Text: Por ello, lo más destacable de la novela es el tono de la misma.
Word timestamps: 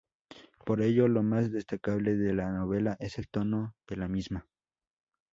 Por 0.65 0.81
ello, 0.81 1.07
lo 1.07 1.21
más 1.21 1.51
destacable 1.51 2.15
de 2.15 2.33
la 2.33 2.49
novela 2.51 2.97
es 2.99 3.19
el 3.19 3.29
tono 3.29 3.75
de 3.87 3.97
la 3.97 4.07
misma. 4.07 4.47